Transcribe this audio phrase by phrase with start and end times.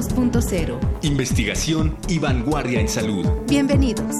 [0.00, 0.78] 2.0.
[1.02, 3.26] Investigación y vanguardia en salud.
[3.46, 4.16] Bienvenidos.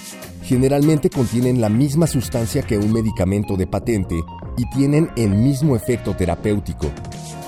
[0.42, 4.16] Generalmente contienen la misma sustancia que un medicamento de patente
[4.58, 6.92] y tienen el mismo efecto terapéutico.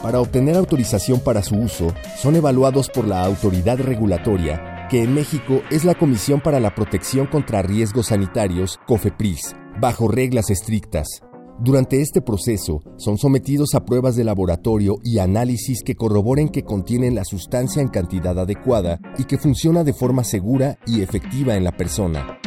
[0.03, 5.63] Para obtener autorización para su uso, son evaluados por la autoridad regulatoria, que en México
[5.71, 11.23] es la Comisión para la Protección contra Riesgos Sanitarios, COFEPRIS, bajo reglas estrictas.
[11.61, 17.15] Durante este proceso son sometidos a pruebas de laboratorio y análisis que corroboren que contienen
[17.15, 21.75] la sustancia en cantidad adecuada y que funciona de forma segura y efectiva en la
[21.75, 22.39] persona.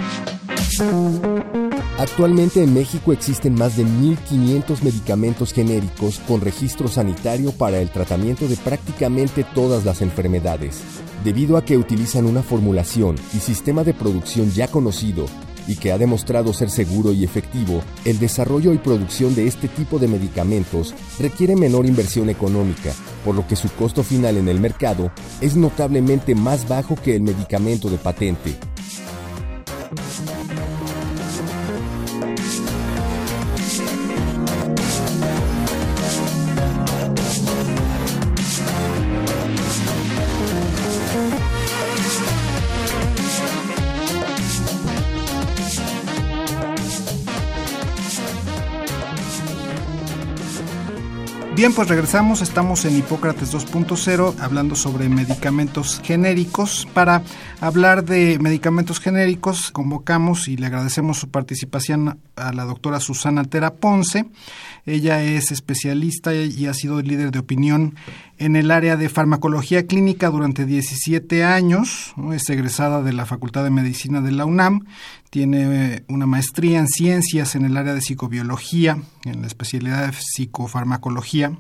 [1.99, 8.49] Actualmente en México existen más de 1.500 medicamentos genéricos con registro sanitario para el tratamiento
[8.49, 10.81] de prácticamente todas las enfermedades.
[11.23, 15.27] Debido a que utilizan una formulación y sistema de producción ya conocido,
[15.67, 19.99] y que ha demostrado ser seguro y efectivo, el desarrollo y producción de este tipo
[19.99, 22.93] de medicamentos requiere menor inversión económica,
[23.25, 27.23] por lo que su costo final en el mercado es notablemente más bajo que el
[27.23, 28.72] medicamento de patente.
[51.55, 56.89] Bien, pues regresamos, estamos en Hipócrates 2.0 hablando sobre medicamentos genéricos.
[56.95, 57.23] Para
[57.61, 63.75] hablar de medicamentos genéricos, convocamos y le agradecemos su participación a la doctora Susana Tera
[63.75, 64.25] Ponce.
[64.87, 67.97] Ella es especialista y ha sido líder de opinión
[68.45, 72.13] en el área de farmacología clínica durante 17 años.
[72.33, 74.85] Es egresada de la Facultad de Medicina de la UNAM
[75.33, 80.13] tiene eh, una maestría en ciencias en el área de psicobiología, en la especialidad de
[80.13, 81.59] psicofarmacología,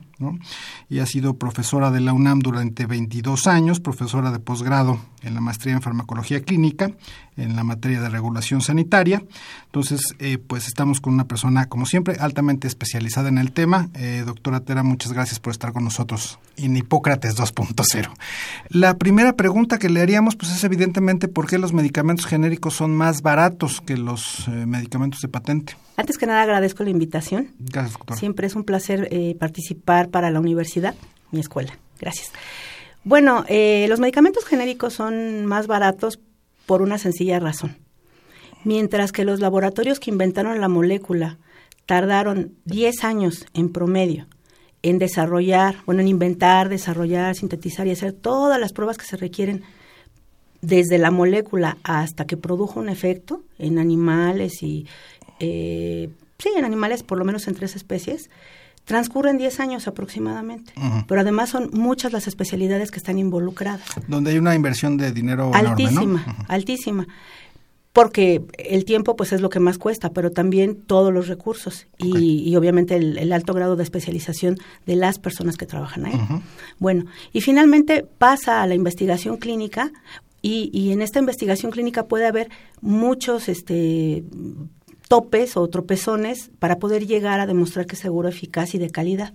[0.90, 5.40] y ha sido profesora de la UNAM durante 22 años, profesora de posgrado en la
[5.40, 6.92] maestría en farmacología clínica,
[7.36, 9.22] en la materia de regulación sanitaria.
[9.66, 13.88] Entonces, eh, pues estamos con una persona, como siempre, altamente especializada en el tema.
[13.94, 18.10] Eh, doctora Tera, muchas gracias por estar con nosotros en Hipócrates 2.0.
[18.68, 22.94] La primera pregunta que le haríamos, pues es evidentemente por qué los medicamentos genéricos son
[22.94, 25.76] más baratos que los eh, medicamentos de patente.
[25.96, 27.48] Antes que nada agradezco la invitación.
[27.58, 28.18] Gracias, doctor.
[28.18, 30.94] Siempre es un placer participar para la universidad,
[31.30, 31.78] mi escuela.
[32.00, 32.32] Gracias.
[33.04, 36.20] Bueno, eh, los medicamentos genéricos son más baratos
[36.72, 37.76] por una sencilla razón.
[38.64, 41.36] Mientras que los laboratorios que inventaron la molécula
[41.84, 44.26] tardaron 10 años en promedio
[44.80, 49.64] en desarrollar, bueno, en inventar, desarrollar, sintetizar y hacer todas las pruebas que se requieren
[50.62, 54.86] desde la molécula hasta que produjo un efecto en animales y,
[55.40, 56.08] eh,
[56.38, 58.30] sí, en animales por lo menos en tres especies,
[58.84, 60.72] transcurren 10 años aproximadamente,
[61.06, 63.86] pero además son muchas las especialidades que están involucradas.
[64.08, 67.06] Donde hay una inversión de dinero altísima, enorme, altísima.
[67.92, 72.56] Porque el tiempo pues es lo que más cuesta, pero también todos los recursos y,
[72.56, 74.56] obviamente el, alto grado de especialización
[74.86, 76.18] de las personas que trabajan ahí.
[76.78, 79.92] Bueno, y finalmente pasa a la investigación clínica
[80.40, 82.48] y, y en esta investigación clínica puede haber
[82.80, 84.24] muchos este
[85.12, 89.34] topes o tropezones para poder llegar a demostrar que es seguro, eficaz y de calidad.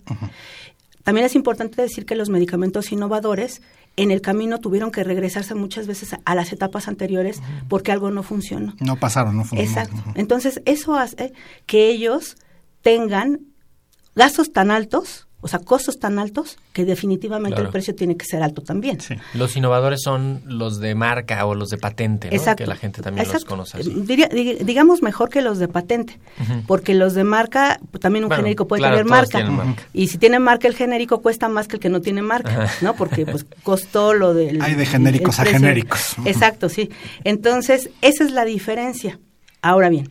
[1.03, 3.61] también es importante decir que los medicamentos innovadores
[3.95, 8.23] en el camino tuvieron que regresarse muchas veces a las etapas anteriores porque algo no
[8.23, 8.73] funcionó.
[8.79, 9.69] No pasaron, no funcionó.
[9.69, 10.03] Exacto.
[10.15, 11.31] Entonces, eso hace
[11.67, 12.37] que ellos
[12.81, 13.41] tengan
[14.15, 18.43] gastos tan altos o sea, costos tan altos que definitivamente el precio tiene que ser
[18.43, 18.97] alto también.
[19.33, 22.55] Los innovadores son los de marca o los de patente, ¿no?
[22.57, 23.77] que la gente también los conoce.
[23.81, 26.19] digamos mejor que los de patente,
[26.67, 29.39] porque los de marca, también un genérico puede tener marca.
[29.93, 32.93] Y si tiene marca el genérico cuesta más que el que no tiene marca, ¿no?
[32.93, 34.61] Porque pues costó lo del...
[34.61, 36.17] Hay de genéricos a genéricos.
[36.25, 36.89] Exacto, sí.
[37.23, 39.17] Entonces, esa es la diferencia.
[39.61, 40.09] Ahora bien,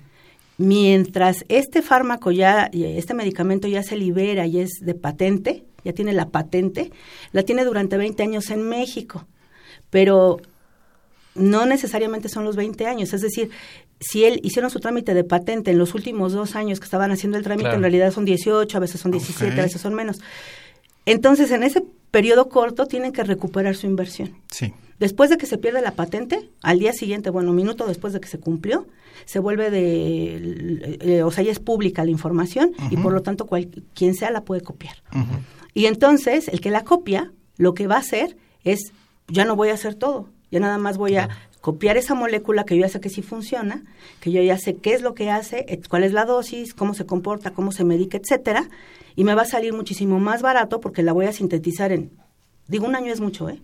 [0.58, 6.12] mientras este fármaco ya, este medicamento ya se libera y es de patente, ya tiene
[6.12, 6.90] la patente,
[7.32, 9.26] la tiene durante 20 años en México,
[9.90, 10.40] pero
[11.34, 13.50] no necesariamente son los 20 años, es decir,
[14.00, 17.38] si él hicieron su trámite de patente en los últimos dos años que estaban haciendo
[17.38, 20.20] el trámite, en realidad son 18, a veces son 17, a veces son menos.
[21.06, 24.36] Entonces, en ese periodo corto tienen que recuperar su inversión.
[24.50, 24.74] Sí.
[24.98, 28.28] Después de que se pierde la patente, al día siguiente, bueno, minuto después de que
[28.28, 28.86] se cumplió,
[29.24, 33.46] se vuelve de, eh, o sea, ya es pública la información y por lo tanto
[33.46, 34.96] cual, quien sea la puede copiar.
[35.74, 38.92] Y entonces, el que la copia, lo que va a hacer es,
[39.28, 41.28] ya no voy a hacer todo, ya nada más voy a
[41.60, 43.82] copiar esa molécula que yo ya sé que sí funciona,
[44.20, 46.94] que yo ya sé qué es lo que hace, eh, cuál es la dosis, cómo
[46.94, 48.68] se comporta, cómo se medica, etcétera,
[49.16, 52.12] y me va a salir muchísimo más barato porque la voy a sintetizar en,
[52.68, 53.60] digo, un año es mucho, ¿eh?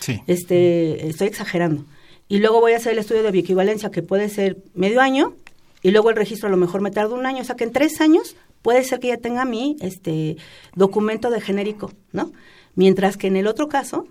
[0.00, 0.22] Sí.
[0.26, 1.84] Este, estoy exagerando.
[2.28, 5.34] Y luego voy a hacer el estudio de bioequivalencia, que puede ser medio año,
[5.82, 7.72] y luego el registro a lo mejor me tarda un año, o sea que en
[7.72, 10.36] tres años puede ser que ya tenga mi este
[10.74, 12.32] documento de genérico, ¿no?
[12.74, 14.08] Mientras que en el otro caso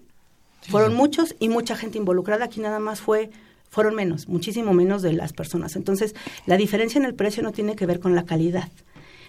[0.69, 3.29] fueron muchos y mucha gente involucrada, aquí nada más fue
[3.69, 5.75] fueron menos, muchísimo menos de las personas.
[5.75, 8.69] Entonces, la diferencia en el precio no tiene que ver con la calidad,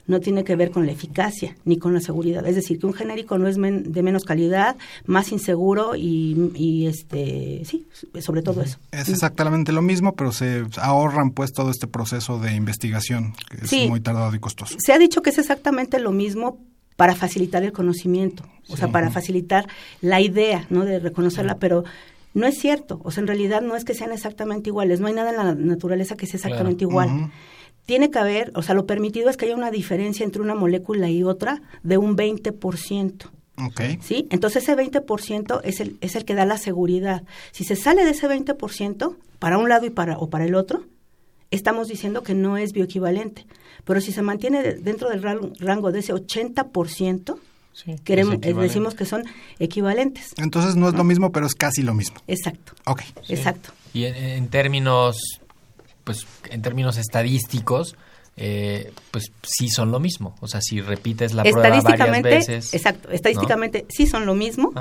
[0.07, 2.47] no tiene que ver con la eficacia ni con la seguridad.
[2.47, 7.87] Es decir, que un genérico no es de menos calidad, más inseguro y, este, sí,
[8.21, 8.79] sobre todo eso.
[8.93, 13.89] Es exactamente lo mismo, pero se ahorran pues todo este proceso de investigación que es
[13.89, 14.77] muy tardado y costoso.
[14.79, 16.59] Se ha dicho que es exactamente lo mismo
[16.97, 19.69] para facilitar el conocimiento, o sea, para facilitar
[20.01, 20.85] la idea, ¿no?
[20.85, 21.85] De reconocerla, pero
[22.33, 25.13] no es cierto, o sea, en realidad no es que sean exactamente iguales, no hay
[25.13, 27.31] nada en la naturaleza que sea exactamente igual
[27.87, 31.09] tiene que haber, o sea, lo permitido es que haya una diferencia entre una molécula
[31.09, 33.31] y otra de un 20%.
[33.69, 33.99] Okay.
[34.03, 34.27] ¿Sí?
[34.31, 37.23] Entonces ese 20% es el, es el que da la seguridad.
[37.53, 40.85] Si se sale de ese 20% para un lado y para, o para el otro,
[41.51, 43.47] estamos diciendo que no es bioequivalente.
[43.85, 47.39] Pero si se mantiene dentro del rango de ese 80%,
[48.05, 49.25] queremos, decimos que son
[49.59, 50.35] equivalentes.
[50.39, 52.17] Entonces no es lo mismo, pero es casi lo mismo.
[52.27, 52.73] Exacto.
[52.85, 53.03] Ok.
[53.29, 53.71] Exacto.
[53.95, 55.41] Y en términos
[56.07, 57.97] pues en términos estadísticos,
[58.37, 60.37] eh, pues sí son lo mismo.
[60.41, 62.75] O sea, si repites la prueba varias veces.
[62.75, 64.73] Exacto, estadísticamente sí son lo mismo.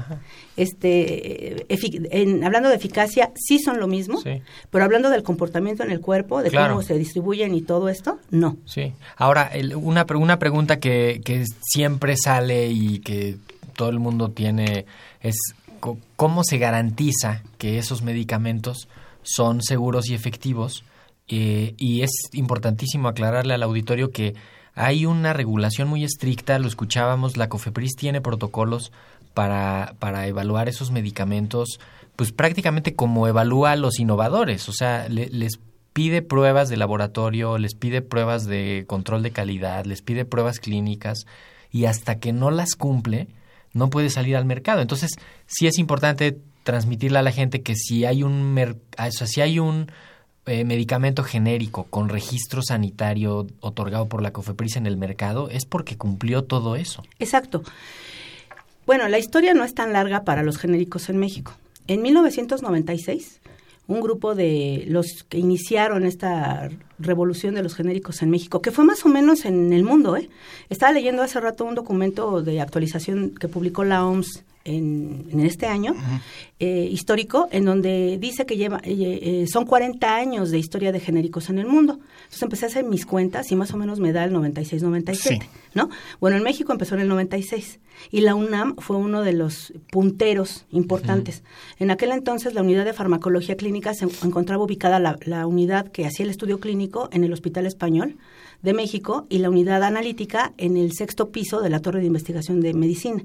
[0.55, 4.21] Este, en, hablando de eficacia, sí son lo mismo.
[4.69, 8.57] Pero hablando del comportamiento en el cuerpo, de cómo se distribuyen y todo esto, no.
[8.65, 8.93] Sí.
[9.17, 13.37] Ahora, una, una pregunta que, que siempre sale y que
[13.75, 14.85] todo el mundo tiene
[15.21, 15.37] es
[16.15, 18.87] cómo se garantiza que esos medicamentos
[19.23, 20.83] son seguros y efectivos
[21.27, 24.35] eh, y es importantísimo aclararle al auditorio que
[24.75, 28.91] hay una regulación muy estricta, lo escuchábamos, la COFEPRIS tiene protocolos
[29.33, 31.79] para, para evaluar esos medicamentos,
[32.15, 35.59] pues prácticamente como evalúa a los innovadores, o sea, les
[35.93, 41.25] pide pruebas de laboratorio, les pide pruebas de control de calidad, les pide pruebas clínicas
[41.71, 43.29] y hasta que no las cumple,
[43.71, 44.81] no puede salir al mercado.
[44.81, 45.11] Entonces,
[45.45, 49.59] sí es importante transmitirle a la gente que si hay un, o sea, si hay
[49.59, 49.89] un
[50.45, 55.97] eh, medicamento genérico con registro sanitario otorgado por la COFEPRIS en el mercado es porque
[55.97, 57.03] cumplió todo eso.
[57.19, 57.63] Exacto.
[58.85, 61.53] Bueno, la historia no es tan larga para los genéricos en México.
[61.87, 63.39] En 1996,
[63.87, 68.85] un grupo de los que iniciaron esta revolución de los genéricos en México, que fue
[68.85, 70.29] más o menos en el mundo, ¿eh?
[70.69, 75.95] Estaba leyendo hace rato un documento de actualización que publicó la OMS en, este año
[76.59, 80.99] eh, histórico, en donde dice que lleva eh, eh, son 40 años de historia de
[80.99, 81.99] genéricos en el mundo.
[82.23, 85.89] Entonces empecé a hacer mis cuentas y más o menos me da el 96-97, ¿no?
[86.19, 87.79] Bueno, en México empezó en el 96
[88.11, 91.43] y la UNAM fue uno de los punteros importantes.
[91.77, 96.05] En aquel entonces la unidad de farmacología clínica se encontraba ubicada la, la unidad que
[96.05, 98.17] hacía el estudio clínico en el Hospital Español
[98.61, 102.61] de México y la unidad analítica en el sexto piso de la Torre de Investigación
[102.61, 103.23] de Medicina.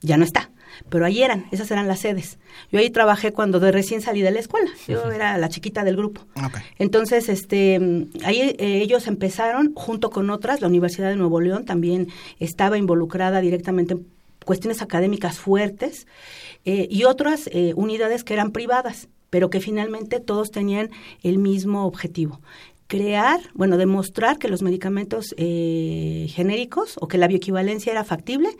[0.00, 0.50] Ya no está
[0.88, 2.38] pero ahí eran, esas eran las sedes.
[2.70, 5.96] Yo ahí trabajé cuando de recién salí de la escuela, yo era la chiquita del
[5.96, 6.22] grupo.
[6.78, 12.08] Entonces, este, ahí eh, ellos empezaron junto con otras, la Universidad de Nuevo León también
[12.38, 13.96] estaba involucrada directamente
[14.44, 16.06] cuestiones académicas fuertes
[16.64, 20.90] eh, y otras eh, unidades que eran privadas, pero que finalmente todos tenían
[21.22, 22.40] el mismo objetivo
[22.92, 28.50] crear, bueno, demostrar que los medicamentos eh, genéricos o que la bioequivalencia era factible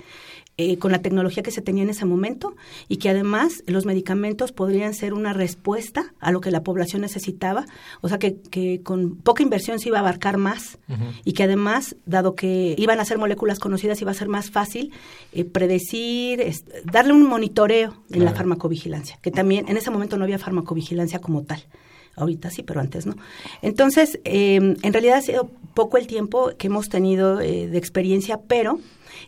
[0.56, 2.56] eh, con la tecnología que se tenía en ese momento
[2.88, 7.66] y que además los medicamentos podrían ser una respuesta a lo que la población necesitaba,
[8.00, 10.78] o sea que, que con poca inversión se iba a abarcar más
[11.24, 14.92] y que además, dado que iban a ser moléculas conocidas, iba a ser más fácil
[15.34, 16.42] eh, predecir,
[16.84, 21.42] darle un monitoreo en la farmacovigilancia, que también en ese momento no había farmacovigilancia como
[21.42, 21.66] tal.
[22.16, 23.16] Ahorita sí, pero antes no.
[23.62, 28.78] Entonces, eh, en realidad ha sido poco el tiempo que hemos tenido de experiencia, pero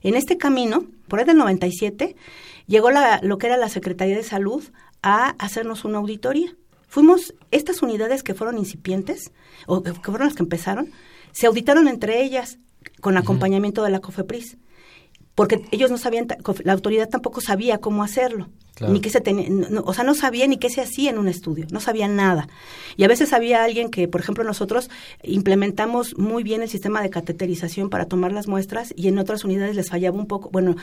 [0.02, 2.16] en este camino, por ahí del 97,
[2.66, 4.62] llegó la, lo que era la Secretaría de Salud
[5.02, 6.54] a hacernos una auditoría.
[6.88, 9.32] Fuimos, estas unidades que fueron incipientes,
[9.66, 10.90] o que fueron las que empezaron,
[11.32, 12.58] se auditaron entre ellas
[13.00, 14.56] con acompañamiento de la COFEPRIS,
[15.34, 16.26] porque ellos no sabían,
[16.64, 18.48] la autoridad tampoco sabía cómo hacerlo.
[18.88, 19.48] Ni qué se tenía,
[19.84, 22.48] o sea, no sabía ni qué se hacía en un estudio, no sabía nada.
[22.96, 24.90] Y a veces había alguien que, por ejemplo, nosotros
[25.22, 29.76] implementamos muy bien el sistema de cateterización para tomar las muestras y en otras unidades
[29.76, 30.50] les fallaba un poco.
[30.50, 30.74] Bueno,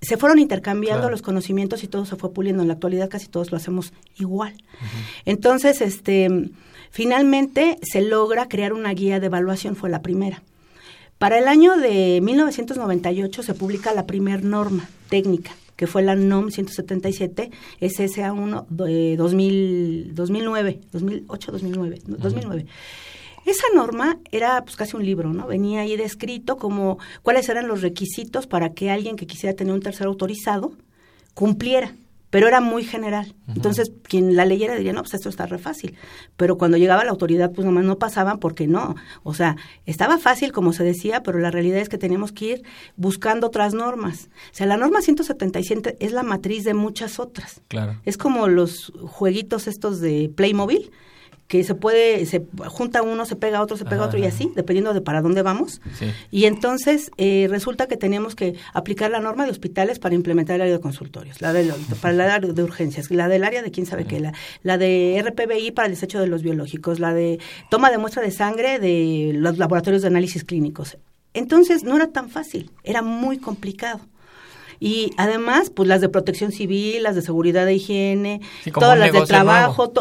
[0.00, 2.62] se fueron intercambiando los conocimientos y todo se fue puliendo.
[2.62, 4.54] En la actualidad casi todos lo hacemos igual.
[5.24, 6.28] Entonces, este,
[6.90, 10.44] finalmente se logra crear una guía de evaluación, fue la primera.
[11.22, 16.50] Para el año de 1998 se publica la primer norma técnica que fue la NOM
[16.50, 17.48] 177
[17.80, 22.66] SSA1 de 2000, 2009, 2008, 2009, 2009.
[23.46, 25.46] Esa norma era pues casi un libro, ¿no?
[25.46, 29.80] Venía ahí descrito como cuáles eran los requisitos para que alguien que quisiera tener un
[29.80, 30.72] tercer autorizado
[31.34, 31.94] cumpliera
[32.32, 33.34] pero era muy general.
[33.46, 35.96] Entonces, quien la leyera diría, no, pues esto está re fácil.
[36.38, 38.96] Pero cuando llegaba la autoridad, pues nomás no pasaban porque no.
[39.22, 42.62] O sea, estaba fácil, como se decía, pero la realidad es que teníamos que ir
[42.96, 44.30] buscando otras normas.
[44.50, 47.60] O sea, la norma 177 es la matriz de muchas otras.
[47.68, 48.00] Claro.
[48.06, 50.90] Es como los jueguitos estos de Playmobil,
[51.52, 54.94] que se puede, se junta uno, se pega otro, se pega otro y así, dependiendo
[54.94, 55.82] de para dónde vamos.
[56.30, 60.62] Y entonces eh, resulta que teníamos que aplicar la norma de hospitales para implementar el
[60.62, 63.84] área de consultorios, la de, para el área de urgencias, la del área de quién
[63.84, 64.32] sabe qué, la,
[64.62, 68.30] la de RPBI para el desecho de los biológicos, la de toma de muestra de
[68.30, 70.96] sangre de los laboratorios de análisis clínicos.
[71.34, 74.00] Entonces no era tan fácil, era muy complicado.
[74.80, 78.40] Y además, pues las de protección civil, las de seguridad de higiene,
[78.72, 79.92] todas las de trabajo,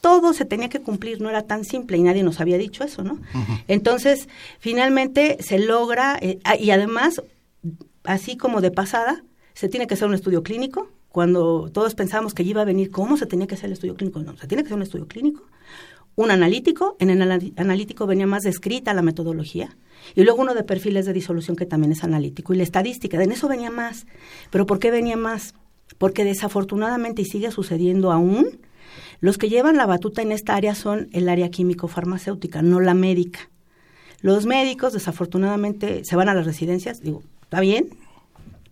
[0.00, 3.02] todo se tenía que cumplir, no era tan simple y nadie nos había dicho eso,
[3.02, 3.18] ¿no?
[3.66, 4.28] Entonces,
[4.58, 7.22] finalmente se logra, eh, y además,
[8.04, 9.24] así como de pasada,
[9.54, 10.88] se tiene que hacer un estudio clínico.
[11.10, 14.20] Cuando todos pensamos que iba a venir, ¿cómo se tenía que hacer el estudio clínico?
[14.20, 15.42] No, se tiene que hacer un estudio clínico.
[16.14, 19.76] Un analítico, en el analítico venía más descrita la metodología,
[20.14, 23.32] y luego uno de perfiles de disolución que también es analítico, y la estadística, en
[23.32, 24.06] eso venía más.
[24.50, 25.54] ¿Pero por qué venía más?
[25.96, 28.60] Porque desafortunadamente, y sigue sucediendo aún,
[29.20, 33.40] los que llevan la batuta en esta área son el área químico-farmacéutica, no la médica.
[34.20, 37.88] Los médicos, desafortunadamente, se van a las residencias, digo, está bien,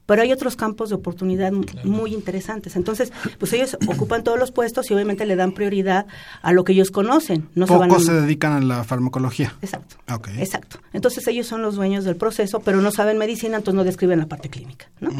[0.06, 1.52] pero hay otros campos de oportunidad
[1.84, 2.76] muy interesantes.
[2.76, 6.06] Entonces, pues ellos ocupan todos los puestos y obviamente le dan prioridad
[6.42, 7.48] a lo que ellos conocen.
[7.54, 9.54] No Pocos se, van se dedican a la farmacología.
[9.60, 9.96] Exacto.
[10.38, 10.78] Exacto.
[10.92, 14.26] Entonces ellos son los dueños del proceso, pero no saben medicina, entonces no describen la
[14.26, 14.86] parte clínica.
[15.00, 15.10] ¿no?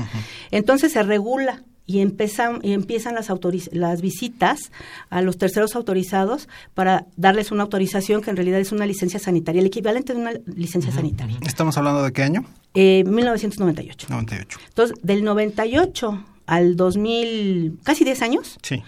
[0.53, 3.31] Entonces se regula y, empiezan, y empiezan las,
[3.73, 4.73] las visitas
[5.09, 9.61] a los terceros autorizados para darles una autorización que en realidad es una licencia sanitaria,
[9.61, 11.39] el equivalente de una licencia sanitaria.
[11.47, 12.45] ¿Estamos hablando de qué año?
[12.75, 14.09] Eh, 1998.
[14.11, 14.59] 98.
[14.69, 18.59] Entonces, del 98 al 2000, casi 10 años.
[18.63, 18.83] Sí.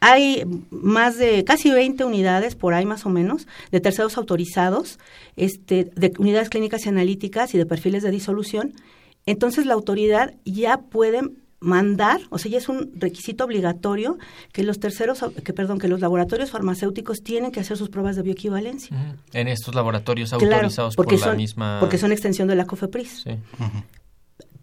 [0.00, 4.98] Hay más de casi 20 unidades, por ahí más o menos, de terceros autorizados,
[5.36, 8.74] este, de unidades clínicas y analíticas y de perfiles de disolución.
[9.26, 11.20] Entonces la autoridad ya puede
[11.60, 14.18] mandar, o sea, ya es un requisito obligatorio
[14.52, 18.22] que los terceros, que perdón, que los laboratorios farmacéuticos tienen que hacer sus pruebas de
[18.22, 19.16] bioequivalencia.
[19.32, 23.24] En estos laboratorios autorizados por la misma porque son extensión de la COFEPRIS.
[23.24, 23.30] Sí.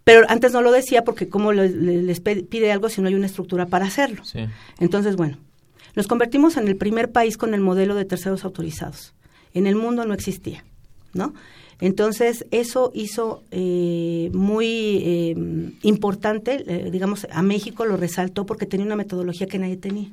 [0.05, 3.65] Pero antes no lo decía porque cómo les pide algo si no hay una estructura
[3.65, 4.23] para hacerlo.
[4.23, 4.45] Sí.
[4.79, 5.37] Entonces, bueno,
[5.95, 9.13] nos convertimos en el primer país con el modelo de terceros autorizados.
[9.53, 10.63] En el mundo no existía,
[11.13, 11.33] ¿no?
[11.79, 15.35] Entonces, eso hizo eh, muy eh,
[15.83, 20.09] importante, eh, digamos, a México lo resaltó porque tenía una metodología que nadie tenía.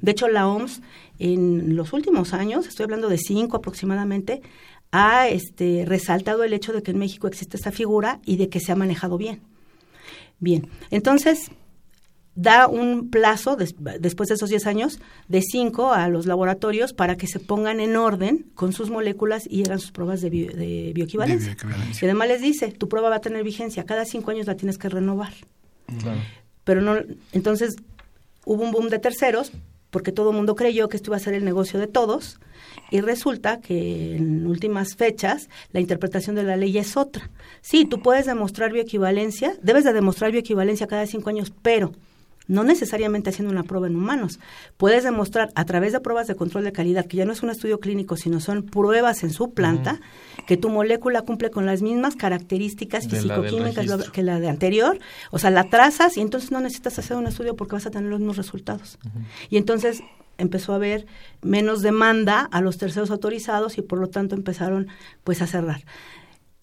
[0.00, 0.80] De hecho, la OMS
[1.18, 4.40] en los últimos años, estoy hablando de cinco aproximadamente,
[4.92, 8.60] ha este, resaltado el hecho de que en México existe esta figura y de que
[8.60, 9.40] se ha manejado bien.
[10.38, 11.50] Bien, entonces,
[12.36, 17.26] da un plazo después de esos 10 años de 5 a los laboratorios para que
[17.26, 21.56] se pongan en orden con sus moléculas y hagan sus pruebas de, bioequivalencia.
[22.00, 24.76] Y además les dice, tu prueba va a tener vigencia, cada 5 años la tienes
[24.76, 25.32] que renovar.
[26.62, 26.96] Pero no,
[27.32, 27.76] entonces
[28.44, 29.52] hubo un boom de terceros
[29.90, 32.38] porque todo el mundo creyó que esto iba a ser el negocio de todos
[32.90, 37.30] y resulta que en últimas fechas la interpretación de la ley es otra.
[37.62, 41.92] Sí, tú puedes demostrar bioequivalencia, debes de demostrar bioequivalencia cada cinco años, pero
[42.48, 44.38] no necesariamente haciendo una prueba en humanos.
[44.76, 47.50] Puedes demostrar a través de pruebas de control de calidad, que ya no es un
[47.50, 50.00] estudio clínico, sino son pruebas en su planta,
[50.46, 54.98] que tu molécula cumple con las mismas características físico-químicas que la de anterior.
[55.30, 58.10] O sea, la trazas y entonces no necesitas hacer un estudio porque vas a tener
[58.10, 58.98] los mismos resultados.
[59.50, 60.02] Y entonces
[60.38, 61.06] empezó a haber
[61.42, 64.88] menos demanda a los terceros autorizados y por lo tanto empezaron
[65.24, 65.82] pues a cerrar.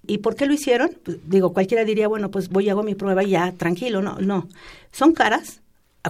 [0.05, 0.91] ¿Y por qué lo hicieron?
[1.03, 4.01] Pues, digo, cualquiera diría, bueno, pues voy y hago mi prueba y ya, tranquilo.
[4.01, 4.49] No, no.
[4.91, 5.61] Son caras,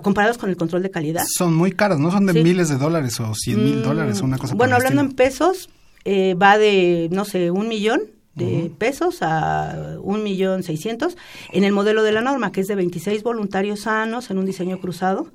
[0.01, 1.23] comparados con el control de calidad.
[1.27, 4.37] Son muy caras, no son de miles de dólares o cien mil mm, dólares, una
[4.37, 5.69] cosa Bueno, hablando en pesos,
[6.05, 8.01] eh, va de, no sé, un millón
[8.35, 11.17] de pesos a un millón seiscientos
[11.51, 14.79] en el modelo de la norma, que es de 26 voluntarios sanos en un diseño
[14.79, 15.31] cruzado,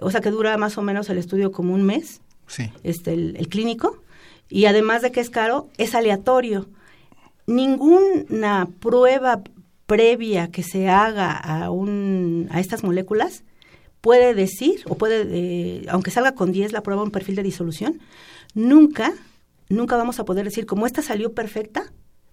[0.00, 2.70] o sea que dura más o menos el estudio como un mes, sí.
[2.82, 4.02] este, el clínico,
[4.50, 6.68] y además de que es caro, es aleatorio.
[7.46, 9.42] Ninguna prueba
[9.86, 13.42] previa que se haga a, un, a estas moléculas
[14.04, 18.00] puede decir, o puede, eh, aunque salga con 10 la prueba un perfil de disolución,
[18.52, 19.14] nunca,
[19.70, 21.90] nunca vamos a poder decir, como esta salió perfecta,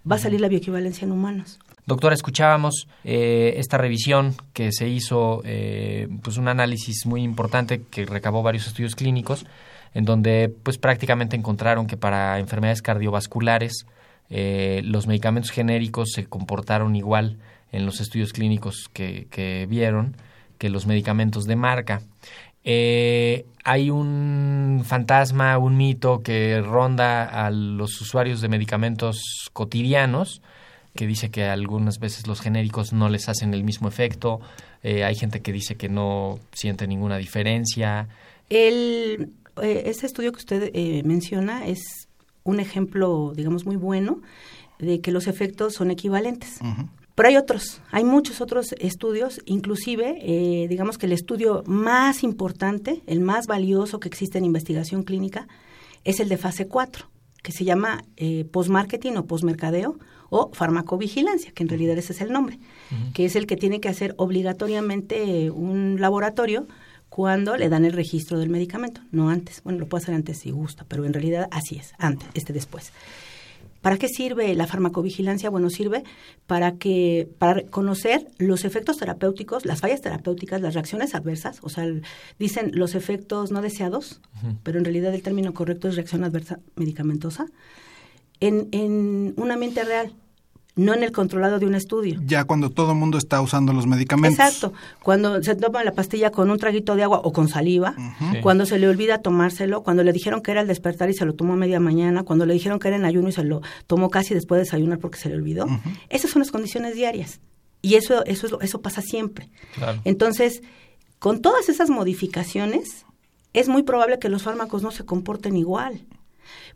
[0.09, 1.59] va a salir la bioequivalencia en humanos.
[1.85, 8.05] Doctora, escuchábamos eh, esta revisión que se hizo, eh, pues un análisis muy importante que
[8.05, 9.45] recabó varios estudios clínicos,
[9.93, 13.85] en donde pues prácticamente encontraron que para enfermedades cardiovasculares
[14.29, 17.37] los medicamentos genéricos se comportaron igual
[17.73, 20.15] en los estudios clínicos que, que vieron
[20.61, 22.03] que los medicamentos de marca.
[22.63, 30.43] Eh, hay un fantasma, un mito que ronda a los usuarios de medicamentos cotidianos,
[30.93, 34.39] que dice que algunas veces los genéricos no les hacen el mismo efecto.
[34.83, 38.07] Eh, hay gente que dice que no siente ninguna diferencia.
[38.47, 39.31] El,
[39.63, 42.07] eh, ese estudio que usted menciona es
[42.43, 44.21] un ejemplo, digamos, muy bueno
[44.77, 46.59] de que los efectos son equivalentes.
[47.15, 53.01] Pero hay otros, hay muchos otros estudios, inclusive, eh, digamos que el estudio más importante,
[53.05, 55.47] el más valioso que existe en investigación clínica,
[56.03, 57.09] es el de fase 4,
[57.43, 62.31] que se llama eh, postmarketing o postmercadeo o farmacovigilancia, que en realidad ese es el
[62.31, 62.59] nombre,
[63.13, 66.67] que es el que tiene que hacer obligatoriamente un laboratorio
[67.09, 69.61] cuando le dan el registro del medicamento, no antes.
[69.63, 72.93] Bueno, lo puede hacer antes si gusta, pero en realidad así es, antes, este después.
[73.81, 75.49] ¿Para qué sirve la farmacovigilancia?
[75.49, 76.03] Bueno, sirve
[76.45, 81.87] para que para conocer los efectos terapéuticos, las fallas terapéuticas, las reacciones adversas, o sea,
[82.37, 84.21] dicen los efectos no deseados,
[84.63, 87.47] pero en realidad el término correcto es reacción adversa medicamentosa,
[88.39, 90.13] en, en un ambiente real
[90.81, 92.19] no en el controlado de un estudio.
[92.25, 94.39] Ya cuando todo el mundo está usando los medicamentos.
[94.39, 97.95] Exacto, cuando se toma la pastilla con un traguito de agua o con saliva,
[98.41, 101.33] cuando se le olvida tomárselo, cuando le dijeron que era el despertar y se lo
[101.33, 104.09] tomó a media mañana, cuando le dijeron que era en ayuno y se lo tomó
[104.09, 105.67] casi después de desayunar porque se le olvidó.
[106.09, 107.39] Esas son las condiciones diarias
[107.81, 109.49] y eso eso eso pasa siempre.
[110.03, 110.61] Entonces,
[111.19, 113.05] con todas esas modificaciones
[113.53, 116.05] es muy probable que los fármacos no se comporten igual.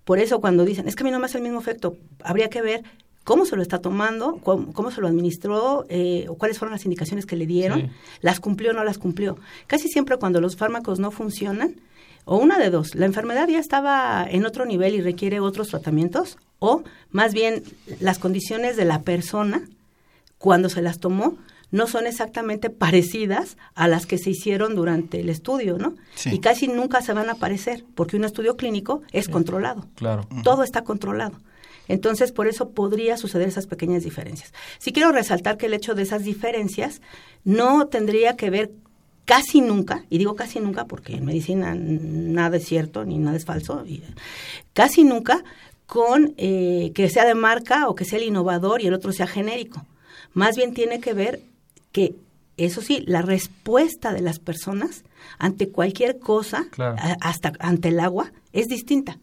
[0.03, 2.49] Por eso cuando dicen, es que a mí no me hace el mismo efecto, habría
[2.49, 2.83] que ver
[3.25, 7.25] cómo se lo está tomando, cómo, se lo administró, eh, o cuáles fueron las indicaciones
[7.25, 7.89] que le dieron,
[8.21, 9.37] las cumplió o no las cumplió.
[9.67, 11.75] Casi siempre cuando los fármacos no funcionan,
[12.23, 16.37] o una de dos, la enfermedad ya estaba en otro nivel y requiere otros tratamientos,
[16.59, 17.63] o más bien
[17.99, 19.67] las condiciones de la persona
[20.37, 21.35] cuando se las tomó
[21.75, 25.95] no son exactamente parecidas a las que se hicieron durante el estudio, ¿no?
[26.25, 29.85] Y casi nunca se van a aparecer, porque un estudio clínico es controlado.
[29.95, 30.25] Claro.
[30.43, 31.37] Todo está controlado.
[31.89, 34.53] Entonces, por eso podría suceder esas pequeñas diferencias.
[34.79, 37.01] Sí quiero resaltar que el hecho de esas diferencias
[37.43, 38.71] no tendría que ver
[39.25, 43.43] casi nunca, y digo casi nunca porque en medicina nada es cierto ni nada es
[43.43, 43.83] falso,
[44.73, 45.43] casi nunca
[45.87, 49.27] con eh, que sea de marca o que sea el innovador y el otro sea
[49.27, 49.85] genérico.
[50.33, 51.41] Más bien tiene que ver
[51.95, 52.13] que,
[52.57, 55.05] eso sí, la respuesta de las personas
[55.39, 56.67] ante cualquier cosa,
[57.21, 59.17] hasta ante el agua, es distinta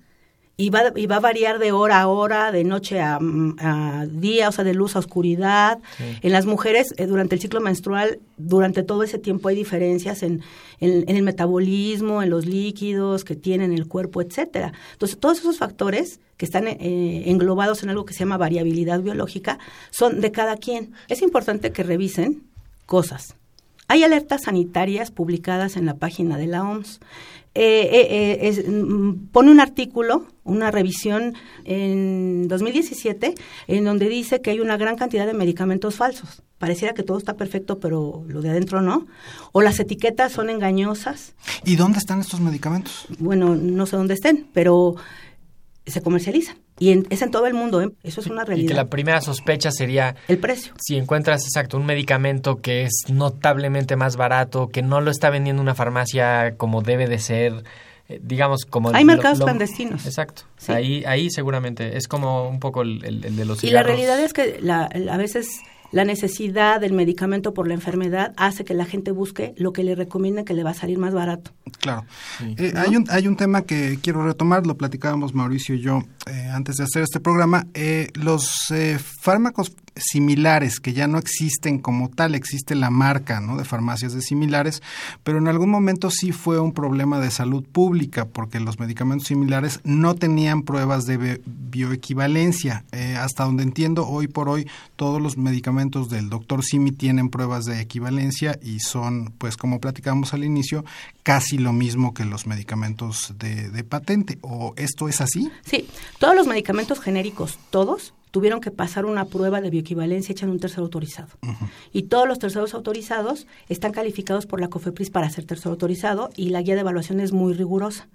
[0.56, 3.18] y va, y va a variar de hora a hora, de noche a,
[4.10, 5.80] día, o sea, de luz a oscuridad.
[5.98, 10.40] En las mujeres, eh, durante el ciclo menstrual, durante todo ese tiempo hay diferencias en,
[10.80, 14.72] en, el metabolismo, en los líquidos que tienen el cuerpo, etcétera.
[14.92, 19.58] Entonces, todos esos factores que están eh, englobados en algo que se llama variabilidad biológica
[19.90, 20.92] son de cada quien.
[21.08, 22.51] Es importante que revisen
[22.86, 23.36] cosas.
[23.88, 27.00] Hay alertas sanitarias publicadas en la página de la OMS.
[27.54, 33.34] Eh, eh, eh, mm, pone un artículo, una revisión en 2017,
[33.66, 36.42] en donde dice que hay una gran cantidad de medicamentos falsos.
[36.56, 39.06] Pareciera que todo está perfecto, pero lo de adentro no.
[39.52, 41.34] O las etiquetas son engañosas.
[41.64, 43.06] ¿Y dónde están estos medicamentos?
[43.18, 44.94] Bueno, no sé dónde estén, pero
[45.84, 46.56] se comercializan.
[46.82, 47.92] Y es en todo el mundo, ¿eh?
[48.02, 48.64] eso es una realidad.
[48.64, 50.16] Y que la primera sospecha sería...
[50.26, 50.74] El precio.
[50.80, 55.62] Si encuentras, exacto, un medicamento que es notablemente más barato, que no lo está vendiendo
[55.62, 57.62] una farmacia como debe de ser,
[58.08, 58.90] eh, digamos, como...
[58.92, 60.06] Hay mercados clandestinos.
[60.06, 60.42] Exacto.
[60.66, 63.62] Ahí, ahí seguramente es como un poco el, de los cigarros.
[63.62, 65.60] Y la realidad es que la, a veces
[65.92, 69.94] la necesidad del medicamento por la enfermedad hace que la gente busque lo que le
[69.94, 71.52] recomienda que le va a salir más barato.
[71.80, 72.04] Claro.
[72.40, 76.48] Eh, hay, un, hay un tema que quiero retomar, lo platicábamos Mauricio y yo eh,
[76.52, 77.66] antes de hacer este programa.
[77.74, 78.72] Eh, los
[79.20, 83.58] fármacos similares que ya no existen como tal, existe la marca ¿no?
[83.58, 84.82] de farmacias de similares,
[85.22, 89.80] pero en algún momento sí fue un problema de salud pública porque los medicamentos similares
[89.84, 92.84] no tenían pruebas de bioequivalencia.
[93.18, 97.80] hasta donde entiendo, hoy por hoy todos los medicamentos del doctor Simi tienen pruebas de
[97.80, 100.84] equivalencia y son, pues como platicamos al inicio,
[101.22, 104.38] casi lo mismo que los medicamentos de, patente.
[104.42, 105.50] ¿O esto es así?
[105.64, 110.52] Sí, todos los medicamentos genéricos, todos, tuvieron que pasar una prueba de bioequivalencia hecha en
[110.52, 111.28] un tercero autorizado.
[111.92, 116.48] Y todos los terceros autorizados están calificados por la COFEPRIS para ser tercero autorizado y
[116.48, 118.08] la guía de evaluación es muy rigurosa.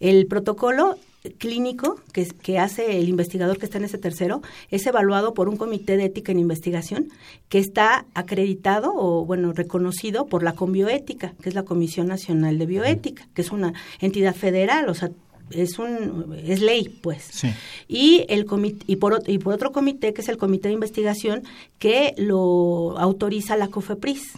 [0.00, 0.98] El protocolo
[1.38, 5.96] clínico que, hace el investigador que está en ese tercero es evaluado por un comité
[5.96, 7.08] de ética en investigación
[7.48, 12.66] que está acreditado o, bueno, reconocido por la Conbioética, que es la Comisión Nacional de
[12.66, 15.10] Bioética, que es una entidad federal, o sea,
[15.50, 17.44] es un es ley pues.
[17.88, 21.42] Y el comité, y por y por otro comité que es el comité de investigación
[21.78, 24.32] que lo autoriza la COFEPRIS.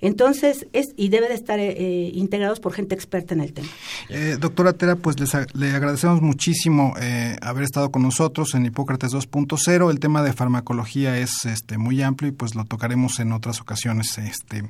[0.00, 3.68] Entonces es y debe de estar eh, integrados por gente experta en el tema.
[4.08, 9.12] Eh, doctora Tera pues les, le agradecemos muchísimo eh, haber estado con nosotros en Hipócrates
[9.12, 13.60] 2.0 el tema de farmacología es este muy amplio y pues lo tocaremos en otras
[13.60, 14.64] ocasiones este.